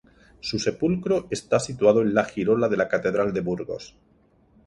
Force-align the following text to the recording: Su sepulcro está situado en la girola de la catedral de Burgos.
Su 0.39 0.57
sepulcro 0.57 1.27
está 1.29 1.59
situado 1.59 2.01
en 2.01 2.15
la 2.15 2.25
girola 2.25 2.67
de 2.67 2.75
la 2.75 2.87
catedral 2.87 3.33
de 3.33 3.41
Burgos. 3.41 3.95